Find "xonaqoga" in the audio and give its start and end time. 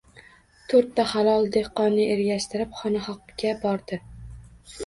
2.81-3.55